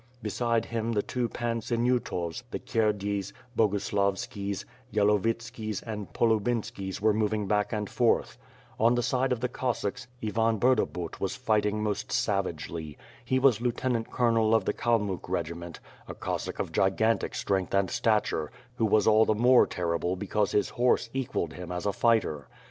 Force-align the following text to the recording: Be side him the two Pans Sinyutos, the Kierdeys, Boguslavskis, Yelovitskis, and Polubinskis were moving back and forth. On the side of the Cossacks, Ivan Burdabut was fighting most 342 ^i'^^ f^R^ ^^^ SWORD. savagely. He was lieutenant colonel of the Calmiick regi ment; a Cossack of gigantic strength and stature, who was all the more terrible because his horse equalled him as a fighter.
Be 0.23 0.31
side 0.31 0.65
him 0.65 0.93
the 0.93 1.03
two 1.03 1.29
Pans 1.29 1.67
Sinyutos, 1.67 2.41
the 2.49 2.57
Kierdeys, 2.57 3.33
Boguslavskis, 3.55 4.65
Yelovitskis, 4.91 5.83
and 5.85 6.11
Polubinskis 6.11 6.99
were 6.99 7.13
moving 7.13 7.45
back 7.47 7.71
and 7.71 7.87
forth. 7.87 8.35
On 8.79 8.95
the 8.95 9.03
side 9.03 9.31
of 9.31 9.41
the 9.41 9.47
Cossacks, 9.47 10.07
Ivan 10.25 10.57
Burdabut 10.59 11.19
was 11.19 11.35
fighting 11.35 11.83
most 11.83 12.11
342 12.11 12.17
^i'^^ 12.17 12.33
f^R^ 12.33 12.39
^^^ 12.41 12.41
SWORD. 12.41 12.81
savagely. 12.81 12.97
He 13.23 13.37
was 13.37 13.61
lieutenant 13.61 14.09
colonel 14.09 14.55
of 14.55 14.65
the 14.65 14.73
Calmiick 14.73 15.29
regi 15.29 15.53
ment; 15.53 15.79
a 16.07 16.15
Cossack 16.15 16.57
of 16.57 16.71
gigantic 16.71 17.35
strength 17.35 17.75
and 17.75 17.91
stature, 17.91 18.51
who 18.77 18.85
was 18.87 19.05
all 19.05 19.25
the 19.25 19.35
more 19.35 19.67
terrible 19.67 20.15
because 20.15 20.51
his 20.51 20.69
horse 20.69 21.11
equalled 21.13 21.53
him 21.53 21.71
as 21.71 21.85
a 21.85 21.93
fighter. 21.93 22.47